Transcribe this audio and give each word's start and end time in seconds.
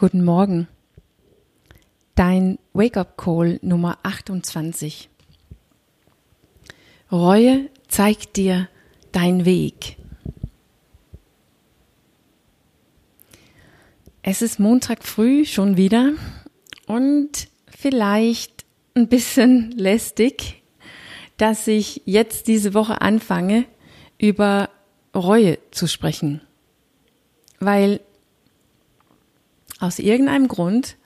Guten 0.00 0.22
Morgen. 0.22 0.68
Dein 2.14 2.60
Wake-up-Call 2.72 3.58
Nummer 3.62 3.98
28. 4.04 5.08
Reue 7.10 7.68
zeigt 7.88 8.36
dir 8.36 8.68
dein 9.10 9.44
Weg. 9.44 9.96
Es 14.22 14.40
ist 14.40 14.60
Montag 14.60 15.02
früh 15.02 15.44
schon 15.44 15.76
wieder 15.76 16.12
und 16.86 17.48
vielleicht 17.66 18.66
ein 18.94 19.08
bisschen 19.08 19.72
lästig, 19.76 20.62
dass 21.38 21.66
ich 21.66 22.02
jetzt 22.04 22.46
diese 22.46 22.72
Woche 22.72 23.00
anfange, 23.00 23.64
über 24.16 24.70
Reue 25.12 25.58
zu 25.72 25.88
sprechen. 25.88 26.40
Weil 27.58 27.98
aus 29.78 29.98
irgendeinem 29.98 30.48
Grund 30.48 30.96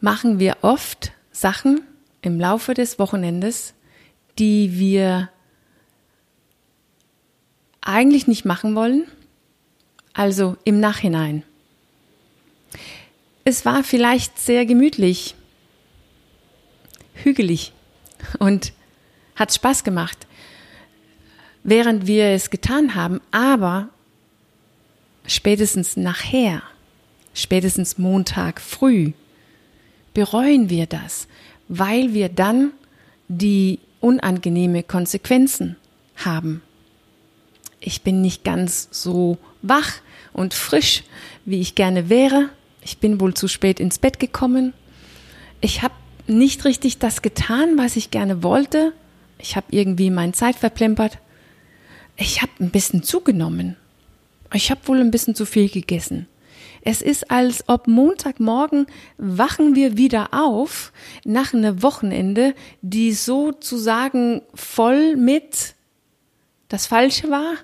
machen 0.00 0.38
wir 0.38 0.58
oft 0.62 1.12
Sachen 1.30 1.82
im 2.22 2.40
Laufe 2.40 2.74
des 2.74 2.98
Wochenendes, 2.98 3.74
die 4.38 4.78
wir 4.78 5.30
eigentlich 7.80 8.26
nicht 8.26 8.44
machen 8.44 8.74
wollen, 8.74 9.06
also 10.12 10.56
im 10.64 10.80
Nachhinein. 10.80 11.44
Es 13.44 13.64
war 13.64 13.84
vielleicht 13.84 14.38
sehr 14.38 14.66
gemütlich, 14.66 15.34
hügelig 17.14 17.72
und 18.38 18.72
hat 19.34 19.52
Spaß 19.52 19.84
gemacht, 19.84 20.26
während 21.62 22.06
wir 22.06 22.26
es 22.26 22.50
getan 22.50 22.94
haben, 22.94 23.20
aber 23.30 23.88
spätestens 25.30 25.96
nachher, 25.96 26.62
spätestens 27.34 27.98
Montag 27.98 28.60
früh, 28.60 29.12
bereuen 30.12 30.68
wir 30.70 30.86
das, 30.86 31.28
weil 31.68 32.14
wir 32.14 32.28
dann 32.28 32.72
die 33.28 33.78
unangenehme 34.00 34.82
Konsequenzen 34.82 35.76
haben. 36.16 36.62
Ich 37.78 38.02
bin 38.02 38.20
nicht 38.20 38.42
ganz 38.42 38.88
so 38.90 39.38
wach 39.62 39.92
und 40.32 40.52
frisch, 40.52 41.04
wie 41.44 41.60
ich 41.60 41.76
gerne 41.76 42.08
wäre. 42.08 42.48
Ich 42.82 42.98
bin 42.98 43.20
wohl 43.20 43.34
zu 43.34 43.46
spät 43.46 43.78
ins 43.78 44.00
Bett 44.00 44.18
gekommen. 44.18 44.72
Ich 45.60 45.82
habe 45.82 45.94
nicht 46.26 46.64
richtig 46.64 46.98
das 46.98 47.22
getan, 47.22 47.78
was 47.78 47.94
ich 47.94 48.10
gerne 48.10 48.42
wollte. 48.42 48.92
Ich 49.38 49.54
habe 49.54 49.66
irgendwie 49.70 50.10
meine 50.10 50.32
Zeit 50.32 50.56
verplempert. 50.56 51.18
Ich 52.16 52.42
habe 52.42 52.52
ein 52.58 52.70
bisschen 52.70 53.02
zugenommen. 53.04 53.76
Ich 54.52 54.70
habe 54.70 54.86
wohl 54.86 55.00
ein 55.00 55.10
bisschen 55.10 55.34
zu 55.34 55.46
viel 55.46 55.68
gegessen. 55.68 56.26
Es 56.82 57.02
ist, 57.02 57.30
als 57.30 57.68
ob 57.68 57.86
Montagmorgen 57.86 58.86
wachen 59.18 59.74
wir 59.74 59.96
wieder 59.96 60.32
auf 60.32 60.92
nach 61.24 61.52
einem 61.52 61.82
Wochenende, 61.82 62.54
die 62.80 63.12
sozusagen 63.12 64.42
voll 64.54 65.16
mit 65.16 65.74
das 66.68 66.86
Falsche 66.86 67.30
war 67.30 67.54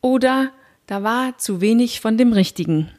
oder 0.00 0.50
da 0.86 1.02
war 1.02 1.38
zu 1.38 1.60
wenig 1.60 2.00
von 2.00 2.18
dem 2.18 2.32
Richtigen. 2.32 2.90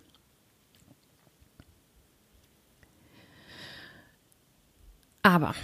Aber 5.21 5.55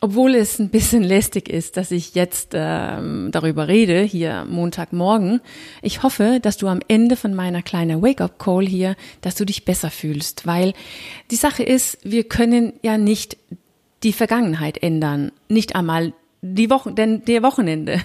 obwohl 0.00 0.34
es 0.34 0.58
ein 0.58 0.68
bisschen 0.68 1.02
lästig 1.02 1.48
ist, 1.48 1.76
dass 1.76 1.90
ich 1.90 2.14
jetzt 2.14 2.50
ähm, 2.54 3.30
darüber 3.32 3.66
rede, 3.66 4.02
hier 4.02 4.46
Montagmorgen, 4.48 5.40
ich 5.82 6.02
hoffe, 6.02 6.38
dass 6.40 6.56
du 6.56 6.68
am 6.68 6.80
Ende 6.86 7.16
von 7.16 7.34
meiner 7.34 7.62
kleinen 7.62 8.00
Wake-up-Call 8.00 8.66
hier, 8.66 8.96
dass 9.20 9.34
du 9.34 9.44
dich 9.44 9.64
besser 9.64 9.90
fühlst, 9.90 10.46
weil 10.46 10.72
die 11.30 11.36
Sache 11.36 11.64
ist, 11.64 11.98
wir 12.04 12.24
können 12.24 12.74
ja 12.82 12.96
nicht 12.96 13.36
die 14.04 14.12
Vergangenheit 14.12 14.80
ändern, 14.82 15.32
nicht 15.48 15.74
einmal 15.74 16.12
die 16.42 16.70
Woche, 16.70 16.92
denn 16.92 17.24
der 17.24 17.42
Wochenende. 17.42 18.00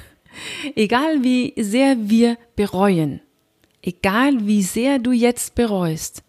Egal 0.75 1.23
wie 1.23 1.53
sehr 1.57 1.95
wir 2.09 2.37
bereuen, 2.55 3.21
egal 3.83 4.47
wie 4.47 4.63
sehr 4.63 4.97
du 4.97 5.11
jetzt 5.11 5.53
bereust, 5.53 6.23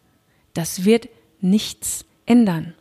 das 0.53 0.85
wird 0.85 1.09
nichts 1.41 2.05
ändern. 2.27 2.75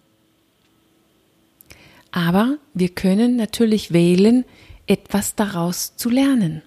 Aber 2.14 2.60
wir 2.76 2.90
können 2.90 3.36
natürlich 3.36 3.92
wählen, 3.92 4.46
etwas 4.86 5.34
daraus 5.34 5.96
zu 5.98 6.12
lernen. 6.12 6.62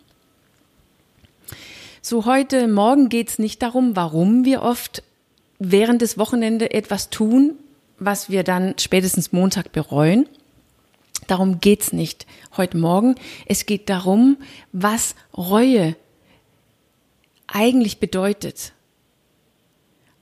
So 2.02 2.26
heute 2.26 2.66
Morgen 2.66 3.08
geht 3.08 3.28
es 3.28 3.38
nicht 3.38 3.62
darum, 3.62 3.94
warum 3.94 4.44
wir 4.44 4.62
oft 4.62 5.04
während 5.60 6.02
des 6.02 6.18
Wochenende 6.18 6.72
etwas 6.72 7.10
tun, 7.10 7.52
was 8.00 8.28
wir 8.28 8.42
dann 8.42 8.74
spätestens 8.78 9.32
Montag 9.32 9.70
bereuen. 9.70 10.28
Darum 11.28 11.60
geht's 11.60 11.92
nicht 11.92 12.26
heute 12.56 12.76
Morgen. 12.76 13.14
Es 13.46 13.66
geht 13.66 13.88
darum, 13.88 14.38
was 14.72 15.14
Reue 15.36 15.94
eigentlich 17.46 18.00
bedeutet. 18.00 18.72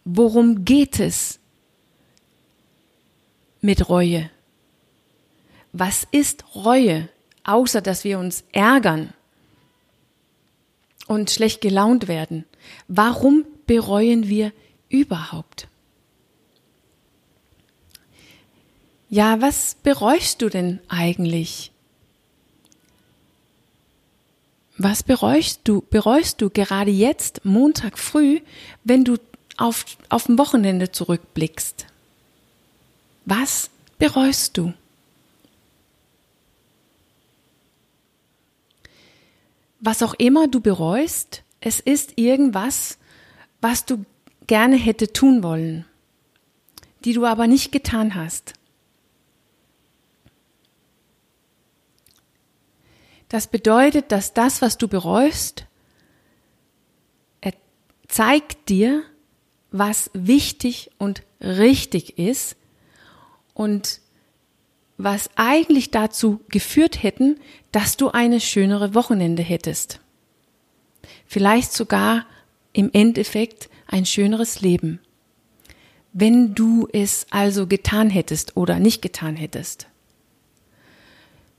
Worum 0.04 0.66
geht 0.66 1.00
es 1.00 1.38
mit 3.62 3.88
Reue? 3.88 4.28
Was 5.74 6.06
ist 6.12 6.44
Reue, 6.54 7.08
außer 7.42 7.82
dass 7.82 8.04
wir 8.04 8.20
uns 8.20 8.44
ärgern 8.52 9.12
und 11.08 11.30
schlecht 11.30 11.60
gelaunt 11.60 12.06
werden? 12.06 12.44
Warum 12.86 13.44
bereuen 13.66 14.28
wir 14.28 14.52
überhaupt? 14.88 15.66
Ja, 19.10 19.40
was 19.42 19.76
bereust 19.82 20.42
du 20.42 20.48
denn 20.48 20.78
eigentlich? 20.88 21.72
Was 24.78 25.02
bereust 25.02 25.62
du, 25.64 25.82
bereust 25.91 26.41
du 26.41 26.50
gerade 26.50 26.91
jetzt, 26.92 27.44
Montag 27.44 27.98
früh, 27.98 28.41
wenn 28.84 29.04
du 29.04 29.16
auf, 29.56 29.84
auf 30.08 30.26
dem 30.26 30.38
Wochenende 30.38 30.92
zurückblickst? 30.92 31.86
Was 33.24 33.70
bereust 33.98 34.56
du? 34.56 34.72
Was 39.84 40.03
auch 40.03 40.15
immer 40.15 40.49
du 40.49 40.61
bereust, 40.61 41.43
es 41.61 41.78
ist 41.78 42.17
irgendwas, 42.17 42.99
was 43.61 43.84
du 43.84 44.05
gerne 44.47 44.77
hätte 44.77 45.12
tun 45.12 45.43
wollen, 45.43 45.84
die 47.05 47.12
du 47.12 47.27
aber 47.27 47.47
nicht 47.47 47.71
getan 47.71 48.15
hast. 48.15 48.55
Das 53.28 53.47
bedeutet, 53.47 54.11
dass 54.11 54.33
das, 54.33 54.62
was 54.62 54.78
du 54.78 54.89
bereust, 54.89 55.67
er 57.41 57.53
zeigt 58.09 58.69
dir, 58.71 59.03
was 59.71 60.11
wichtig 60.15 60.91
und 60.99 61.22
richtig 61.41 62.19
ist 62.19 62.56
und 63.53 64.01
was 64.97 65.31
eigentlich 65.37 65.91
dazu 65.91 66.41
geführt 66.49 67.03
hätten, 67.03 67.41
dass 67.72 67.97
du 67.97 68.10
eine 68.10 68.41
schönere 68.41 68.94
Wochenende 68.94 69.43
hättest. 69.43 70.00
Vielleicht 71.27 71.72
sogar 71.72 72.27
im 72.72 72.91
Endeffekt 72.93 73.69
ein 73.87 74.06
schöneres 74.06 74.60
Leben. 74.60 75.00
Wenn 76.12 76.54
du 76.54 76.88
es 76.93 77.27
also 77.31 77.66
getan 77.66 78.09
hättest 78.09 78.56
oder 78.56 78.78
nicht 78.78 79.03
getan 79.03 79.37
hättest. 79.37 79.88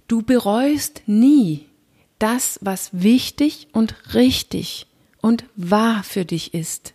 Du 0.07 0.21
bereust 0.21 1.01
nie 1.07 1.65
das, 2.19 2.59
was 2.61 2.89
wichtig 2.93 3.67
und 3.73 4.13
richtig 4.13 4.87
und 5.21 5.45
wahr 5.55 6.03
für 6.03 6.23
dich 6.23 6.53
ist. 6.53 6.93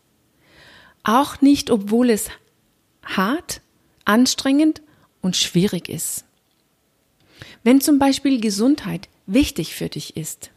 Auch 1.03 1.41
nicht, 1.41 1.71
obwohl 1.71 2.11
es 2.11 2.31
hart, 3.05 3.61
anstrengend 4.05 4.81
und 5.21 5.37
schwierig 5.37 5.89
ist. 5.89 6.25
Wenn 7.63 7.81
zum 7.81 7.99
Beispiel 7.99 8.41
Gesundheit 8.41 9.09
wichtig 9.27 9.75
für 9.75 9.89
dich 9.89 10.17
ist, 10.17 10.51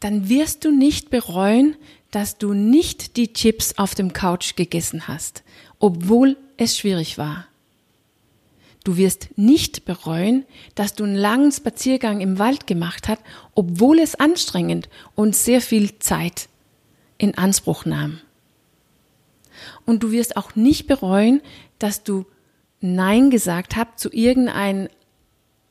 dann 0.00 0.28
wirst 0.28 0.64
du 0.64 0.70
nicht 0.70 1.10
bereuen, 1.10 1.76
dass 2.10 2.38
du 2.38 2.54
nicht 2.54 3.16
die 3.16 3.32
Chips 3.32 3.74
auf 3.76 3.94
dem 3.94 4.12
Couch 4.12 4.56
gegessen 4.56 5.06
hast, 5.06 5.42
obwohl 5.78 6.36
es 6.56 6.76
schwierig 6.76 7.18
war. 7.18 7.46
Du 8.82 8.96
wirst 8.96 9.28
nicht 9.36 9.84
bereuen, 9.84 10.44
dass 10.74 10.94
du 10.94 11.04
einen 11.04 11.14
langen 11.14 11.52
Spaziergang 11.52 12.20
im 12.20 12.38
Wald 12.38 12.66
gemacht 12.66 13.08
hast, 13.08 13.20
obwohl 13.54 13.98
es 13.98 14.14
anstrengend 14.14 14.88
und 15.14 15.36
sehr 15.36 15.60
viel 15.60 15.98
Zeit 15.98 16.48
in 17.18 17.36
Anspruch 17.36 17.84
nahm. 17.84 18.20
Und 19.84 20.02
du 20.02 20.12
wirst 20.12 20.36
auch 20.36 20.56
nicht 20.56 20.86
bereuen, 20.86 21.42
dass 21.78 22.02
du 22.02 22.24
Nein 22.80 23.30
gesagt 23.30 23.76
habt 23.76 24.00
zu 24.00 24.10
irgendeiner 24.12 24.88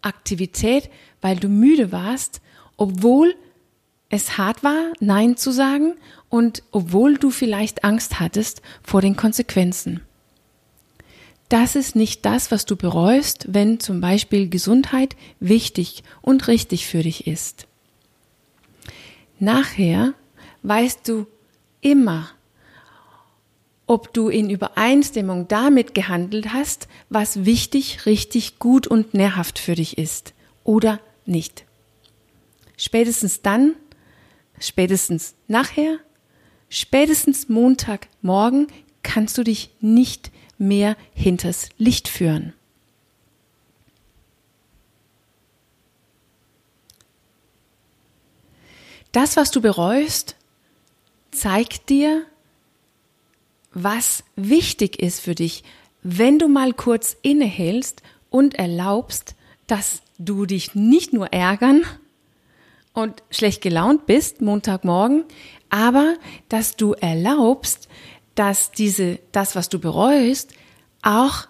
Aktivität, 0.01 0.89
weil 1.21 1.37
du 1.37 1.49
müde 1.49 1.91
warst, 1.91 2.41
obwohl 2.77 3.35
es 4.09 4.37
hart 4.37 4.63
war, 4.63 4.93
Nein 4.99 5.37
zu 5.37 5.51
sagen 5.51 5.95
und 6.29 6.63
obwohl 6.71 7.17
du 7.17 7.29
vielleicht 7.29 7.83
Angst 7.83 8.19
hattest 8.19 8.61
vor 8.83 9.01
den 9.01 9.15
Konsequenzen. 9.15 10.01
Das 11.49 11.75
ist 11.75 11.95
nicht 11.95 12.25
das, 12.25 12.51
was 12.51 12.65
du 12.65 12.75
bereust, 12.75 13.47
wenn 13.49 13.79
zum 13.79 14.01
Beispiel 14.01 14.49
Gesundheit 14.49 15.15
wichtig 15.39 16.03
und 16.21 16.47
richtig 16.47 16.85
für 16.85 17.01
dich 17.01 17.25
ist. 17.25 17.67
Nachher 19.39 20.13
weißt 20.61 21.07
du 21.07 21.25
immer, 21.81 22.29
ob 23.89 24.13
du 24.13 24.29
in 24.29 24.51
Übereinstimmung 24.51 25.47
damit 25.47 25.95
gehandelt 25.95 26.53
hast, 26.53 26.87
was 27.09 27.43
wichtig, 27.45 28.05
richtig, 28.05 28.59
gut 28.59 28.85
und 28.85 29.15
nährhaft 29.15 29.57
für 29.57 29.73
dich 29.73 29.97
ist 29.97 30.35
oder 30.63 30.99
nicht. 31.25 31.65
Spätestens 32.77 33.41
dann, 33.41 33.73
spätestens 34.59 35.33
nachher, 35.47 35.97
spätestens 36.69 37.49
Montagmorgen 37.49 38.67
kannst 39.01 39.39
du 39.39 39.43
dich 39.43 39.71
nicht 39.81 40.29
mehr 40.59 40.95
hinters 41.15 41.69
Licht 41.79 42.09
führen. 42.09 42.53
Das, 49.11 49.35
was 49.35 49.49
du 49.49 49.61
bereust, 49.61 50.35
zeigt 51.31 51.89
dir, 51.89 52.27
was 53.73 54.23
wichtig 54.35 54.99
ist 54.99 55.21
für 55.21 55.35
dich, 55.35 55.63
wenn 56.01 56.39
du 56.39 56.47
mal 56.47 56.73
kurz 56.73 57.17
innehältst 57.21 58.01
und 58.29 58.55
erlaubst, 58.55 59.35
dass 59.67 60.01
du 60.17 60.45
dich 60.45 60.75
nicht 60.75 61.13
nur 61.13 61.27
ärgern 61.33 61.83
und 62.93 63.23
schlecht 63.29 63.61
gelaunt 63.61 64.05
bist 64.05 64.41
Montagmorgen, 64.41 65.25
aber 65.69 66.15
dass 66.49 66.75
du 66.75 66.93
erlaubst, 66.93 67.87
dass 68.35 68.71
diese, 68.71 69.19
das, 69.31 69.55
was 69.55 69.69
du 69.69 69.79
bereust, 69.79 70.53
auch 71.01 71.47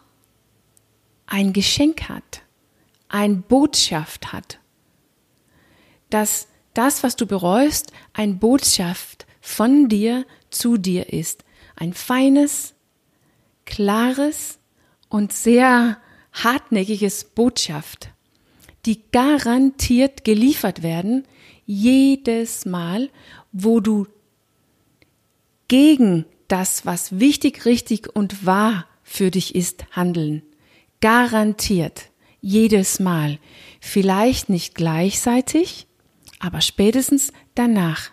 ein 1.28 1.54
Geschenk 1.54 2.10
hat, 2.10 2.42
ein 3.08 3.42
Botschaft 3.42 4.34
hat. 4.34 4.60
Dass 6.10 6.48
das, 6.74 7.04
was 7.04 7.16
du 7.16 7.26
bereust, 7.26 7.92
ein 8.14 8.40
Botschaft 8.40 9.26
von 9.42 9.90
dir 9.90 10.26
zu 10.50 10.78
dir 10.78 11.14
ist. 11.14 11.44
Ein 11.80 11.94
feines, 11.94 12.76
klares 13.66 14.60
und 15.08 15.32
sehr 15.32 15.98
hartnäckiges 16.34 17.24
Botschaft, 17.24 18.10
die 18.86 19.02
garantiert 19.12 20.26
geliefert 20.26 20.84
werden, 20.84 21.26
jedes 21.66 22.66
Mal, 22.66 23.10
wo 23.54 23.80
du 23.80 24.08
gegen 25.70 26.26
das, 26.50 26.86
was 26.86 27.18
wichtig, 27.20 27.64
richtig 27.64 28.14
und 28.14 28.46
wahr 28.46 28.86
für 29.04 29.32
dich 29.32 29.56
ist, 29.56 29.86
handeln. 29.92 30.42
Garantiert. 31.00 32.10
Jedes 32.42 33.00
Mal. 33.00 33.40
Vielleicht 33.80 34.50
nicht 34.50 34.76
gleichzeitig, 34.76 35.88
aber 36.40 36.60
spätestens 36.60 37.32
danach. 37.56 38.12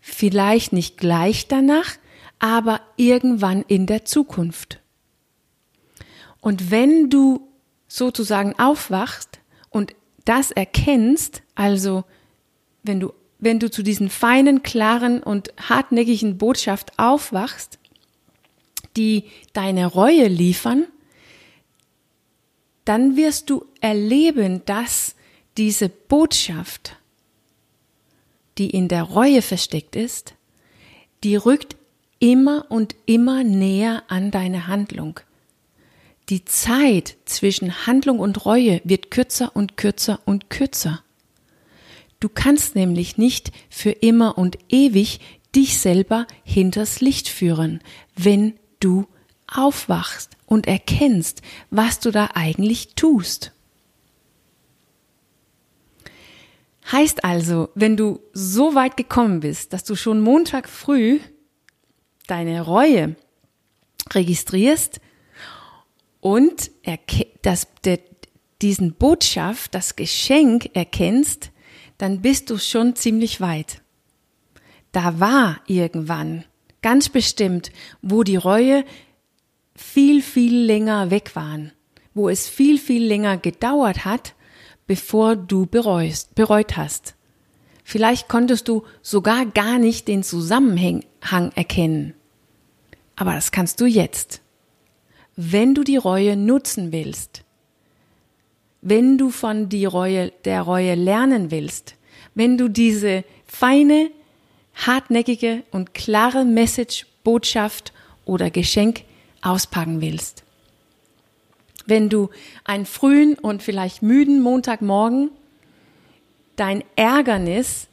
Vielleicht 0.00 0.72
nicht 0.72 0.96
gleich 0.96 1.46
danach, 1.46 1.98
aber 2.44 2.82
irgendwann 2.98 3.62
in 3.68 3.86
der 3.86 4.04
Zukunft. 4.04 4.78
Und 6.42 6.70
wenn 6.70 7.08
du 7.08 7.48
sozusagen 7.88 8.54
aufwachst 8.58 9.38
und 9.70 9.94
das 10.26 10.50
erkennst, 10.50 11.42
also 11.54 12.04
wenn 12.82 13.00
du 13.00 13.14
wenn 13.38 13.60
du 13.60 13.70
zu 13.70 13.82
diesen 13.82 14.10
feinen, 14.10 14.62
klaren 14.62 15.22
und 15.22 15.54
hartnäckigen 15.56 16.36
Botschaft 16.36 16.98
aufwachst, 16.98 17.78
die 18.94 19.24
deine 19.54 19.86
Reue 19.86 20.28
liefern, 20.28 20.86
dann 22.84 23.16
wirst 23.16 23.48
du 23.48 23.64
erleben, 23.80 24.62
dass 24.66 25.14
diese 25.56 25.88
Botschaft, 25.88 26.96
die 28.58 28.68
in 28.68 28.88
der 28.88 29.02
Reue 29.02 29.40
versteckt 29.40 29.96
ist, 29.96 30.34
die 31.22 31.36
rückt 31.36 31.76
immer 32.24 32.64
und 32.70 32.96
immer 33.04 33.44
näher 33.44 34.02
an 34.08 34.30
deine 34.30 34.66
Handlung. 34.66 35.20
Die 36.30 36.46
Zeit 36.46 37.18
zwischen 37.26 37.86
Handlung 37.86 38.18
und 38.18 38.46
Reue 38.46 38.80
wird 38.82 39.10
kürzer 39.10 39.54
und 39.54 39.76
kürzer 39.76 40.20
und 40.24 40.48
kürzer. 40.48 41.02
Du 42.20 42.30
kannst 42.30 42.76
nämlich 42.76 43.18
nicht 43.18 43.52
für 43.68 43.90
immer 43.90 44.38
und 44.38 44.56
ewig 44.70 45.20
dich 45.54 45.78
selber 45.78 46.26
hinters 46.44 47.02
Licht 47.02 47.28
führen, 47.28 47.80
wenn 48.16 48.54
du 48.80 49.06
aufwachst 49.46 50.30
und 50.46 50.66
erkennst, 50.66 51.42
was 51.68 52.00
du 52.00 52.10
da 52.10 52.30
eigentlich 52.32 52.94
tust. 52.94 53.52
Heißt 56.90 57.22
also, 57.22 57.68
wenn 57.74 57.98
du 57.98 58.20
so 58.32 58.74
weit 58.74 58.96
gekommen 58.96 59.40
bist, 59.40 59.74
dass 59.74 59.84
du 59.84 59.94
schon 59.94 60.22
Montag 60.22 60.70
früh 60.70 61.20
deine 62.26 62.62
Reue 62.62 63.16
registrierst 64.12 65.00
und 66.20 66.70
das, 67.42 67.68
der, 67.84 68.00
diesen 68.62 68.94
Botschaft, 68.94 69.74
das 69.74 69.96
Geschenk 69.96 70.70
erkennst, 70.74 71.50
dann 71.98 72.22
bist 72.22 72.50
du 72.50 72.58
schon 72.58 72.96
ziemlich 72.96 73.40
weit. 73.40 73.82
Da 74.92 75.20
war 75.20 75.60
irgendwann, 75.66 76.44
ganz 76.82 77.08
bestimmt, 77.08 77.72
wo 78.02 78.22
die 78.22 78.36
Reue 78.36 78.84
viel, 79.74 80.22
viel 80.22 80.64
länger 80.64 81.10
weg 81.10 81.34
waren, 81.34 81.72
wo 82.14 82.28
es 82.28 82.48
viel, 82.48 82.78
viel 82.78 83.04
länger 83.04 83.36
gedauert 83.36 84.04
hat, 84.04 84.34
bevor 84.86 85.36
du 85.36 85.66
bereust, 85.66 86.34
bereut 86.34 86.76
hast. 86.76 87.14
Vielleicht 87.84 88.28
konntest 88.28 88.66
du 88.66 88.82
sogar 89.02 89.44
gar 89.44 89.78
nicht 89.78 90.08
den 90.08 90.22
Zusammenhang 90.22 91.04
erkennen. 91.54 92.14
Aber 93.14 93.34
das 93.34 93.52
kannst 93.52 93.80
du 93.80 93.86
jetzt. 93.86 94.40
Wenn 95.36 95.74
du 95.74 95.84
die 95.84 95.98
Reue 95.98 96.36
nutzen 96.36 96.90
willst, 96.90 97.44
wenn 98.80 99.18
du 99.18 99.30
von 99.30 99.68
die 99.68 99.84
Reue, 99.84 100.32
der 100.44 100.62
Reue 100.62 100.94
lernen 100.94 101.50
willst, 101.50 101.94
wenn 102.34 102.58
du 102.58 102.68
diese 102.68 103.24
feine, 103.46 104.10
hartnäckige 104.74 105.62
und 105.70 105.94
klare 105.94 106.44
Message, 106.44 107.06
Botschaft 107.22 107.92
oder 108.24 108.50
Geschenk 108.50 109.04
auspacken 109.42 110.00
willst. 110.00 110.42
Wenn 111.86 112.08
du 112.08 112.30
einen 112.64 112.86
frühen 112.86 113.34
und 113.34 113.62
vielleicht 113.62 114.02
müden 114.02 114.40
Montagmorgen 114.40 115.30
dein 116.56 116.84
Ärgernis 116.96 117.88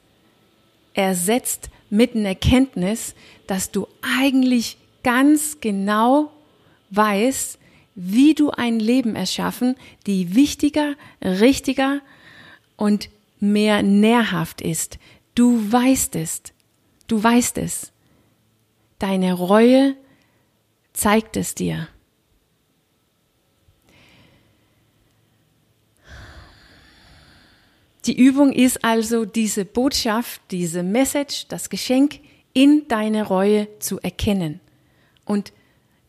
ersetzt 0.93 1.69
mit 1.89 2.15
einer 2.15 2.29
Erkenntnis, 2.29 3.15
dass 3.47 3.71
du 3.71 3.87
eigentlich 4.01 4.77
ganz 5.03 5.57
genau 5.61 6.31
weißt, 6.91 7.59
wie 7.95 8.33
du 8.33 8.51
ein 8.51 8.79
Leben 8.79 9.15
erschaffen, 9.15 9.75
die 10.07 10.35
wichtiger, 10.35 10.95
richtiger 11.21 12.01
und 12.77 13.09
mehr 13.39 13.83
nährhaft 13.83 14.61
ist. 14.61 14.97
Du 15.35 15.71
weißt 15.71 16.15
es. 16.15 16.41
Du 17.07 17.21
weißt 17.21 17.57
es. 17.57 17.91
Deine 18.99 19.33
Reue 19.33 19.95
zeigt 20.93 21.35
es 21.35 21.55
dir. 21.55 21.87
Die 28.05 28.17
Übung 28.17 28.51
ist 28.51 28.83
also 28.83 29.25
diese 29.25 29.63
Botschaft, 29.63 30.41
diese 30.49 30.81
Message, 30.81 31.47
das 31.47 31.69
Geschenk 31.69 32.19
in 32.53 32.87
deine 32.87 33.23
Reue 33.27 33.67
zu 33.79 33.99
erkennen 33.99 34.59
und 35.25 35.53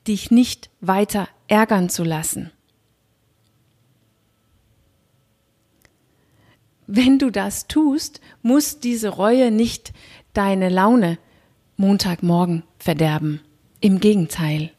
dich 0.08 0.30
nicht 0.30 0.70
weiter 0.80 1.28
ärgern 1.48 1.90
zu 1.90 2.02
lassen. 2.02 2.50
Wenn 6.86 7.18
du 7.18 7.30
das 7.30 7.68
tust, 7.68 8.20
muss 8.42 8.80
diese 8.80 9.08
Reue 9.10 9.50
nicht 9.50 9.92
deine 10.32 10.68
Laune 10.68 11.18
Montagmorgen 11.76 12.64
verderben. 12.78 13.40
Im 13.80 13.98
Gegenteil. 13.98 14.70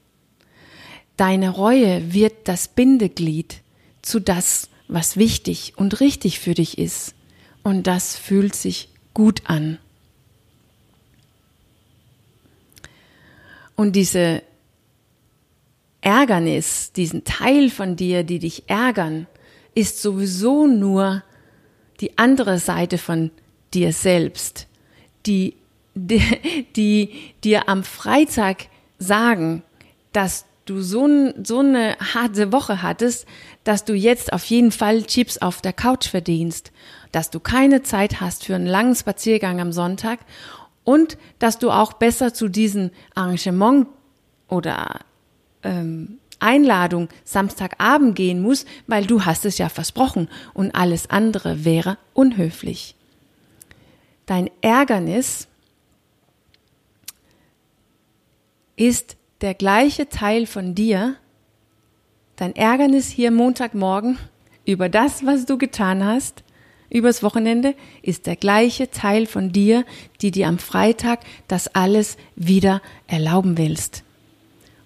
Deine 1.18 1.50
Reue 1.50 2.14
wird 2.14 2.48
das 2.48 2.68
Bindeglied 2.68 3.62
zu 4.02 4.20
das, 4.20 4.70
was 4.94 5.18
wichtig 5.18 5.74
und 5.76 6.00
richtig 6.02 6.40
für 6.40 6.54
dich 6.54 6.78
ist. 6.78 7.16
Und 7.64 7.88
das 7.88 8.16
fühlt 8.16 8.56
sich 8.56 8.90
gut 9.14 9.42
an. 9.46 9.80
Und 13.76 13.96
diese 13.96 14.44
Ärgernis, 16.02 16.92
diesen 16.92 17.24
Teil 17.24 17.72
von 17.72 17.96
dir, 17.96 18.24
die 18.24 18.38
dich 18.38 18.64
ärgern, 18.68 19.26
ist 19.74 20.00
sowieso 20.00 20.68
nur 20.68 21.24
die 22.00 22.18
andere 22.20 22.60
Seite 22.60 23.00
von 23.00 23.32
dir 23.74 23.94
selbst, 23.94 24.68
die, 25.26 25.56
die, 25.96 26.68
die 26.76 27.34
dir 27.44 27.68
am 27.68 27.84
Freitag 27.84 28.68
sagen, 29.00 29.64
dass 30.12 30.46
du 30.66 30.82
so, 30.82 31.08
so 31.44 31.60
eine 31.60 31.98
harte 32.00 32.52
Woche 32.52 32.82
hattest, 32.82 33.26
dass 33.64 33.86
du 33.86 33.94
jetzt 33.94 34.34
auf 34.34 34.46
jeden 34.46 34.72
Fall 34.72 35.04
Chips 35.04 35.38
auf 35.38 35.62
der 35.62 35.74
Couch 35.74 36.08
verdienst, 36.08 36.72
dass 37.12 37.30
du 37.30 37.40
keine 37.40 37.84
Zeit 37.84 38.22
hast 38.22 38.46
für 38.46 38.56
einen 38.56 38.68
langen 38.68 38.96
Spaziergang 38.96 39.60
am 39.60 39.72
Sonntag 39.72 40.20
und 40.84 41.18
dass 41.40 41.60
du 41.60 41.72
auch 41.72 41.94
besser 41.94 42.34
zu 42.34 42.48
diesem 42.48 42.92
Arrangement 43.16 43.88
oder 44.48 45.00
ähm, 45.64 46.20
Einladung 46.40 47.08
Samstagabend 47.24 48.16
gehen 48.16 48.42
musst, 48.42 48.68
weil 48.88 49.06
du 49.06 49.26
hast 49.26 49.46
es 49.46 49.58
ja 49.58 49.70
versprochen 49.70 50.30
und 50.54 50.76
alles 50.76 51.10
andere 51.10 51.64
wäre 51.64 51.98
unhöflich. 52.14 52.96
Dein 54.26 54.50
Ärgernis 54.62 55.48
ist 58.76 59.16
der 59.44 59.54
gleiche 59.54 60.08
Teil 60.08 60.48
von 60.48 60.74
dir, 60.74 61.18
dein 62.38 62.56
Ärgernis 62.56 63.10
hier 63.10 63.30
Montagmorgen 63.30 64.18
über 64.66 64.88
das, 64.88 65.26
was 65.26 65.46
du 65.46 65.58
getan 65.58 66.06
hast, 66.06 66.46
übers 66.90 67.24
Wochenende, 67.24 67.76
ist 68.02 68.26
der 68.26 68.38
gleiche 68.38 68.90
Teil 68.90 69.26
von 69.26 69.52
dir, 69.52 69.84
die 70.22 70.32
dir 70.32 70.48
am 70.48 70.60
Freitag 70.60 71.20
das 71.50 71.68
alles 71.76 72.16
wieder 72.38 72.82
erlauben 73.08 73.58
willst. 73.58 74.04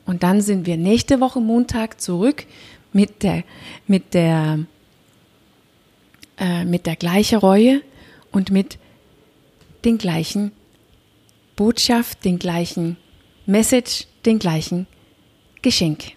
Und 0.07 0.23
dann 0.23 0.41
sind 0.41 0.65
wir 0.65 0.75
nächste 0.75 1.19
Woche 1.19 1.39
Montag 1.39 2.01
zurück 2.01 2.47
mit 2.93 3.21
der, 3.21 3.43
mit 3.85 4.15
der, 4.15 4.57
äh, 6.39 6.65
mit 6.65 6.87
der 6.87 6.95
gleichen 6.95 7.37
Reue 7.37 7.83
und 8.31 8.49
mit 8.49 8.79
den 9.85 9.99
gleichen 9.99 10.51
Botschaft, 11.55 12.25
den 12.25 12.39
gleichen 12.39 12.97
Message, 13.45 14.07
den 14.27 14.39
gleichen 14.39 14.85
Geschenk. 15.61 16.16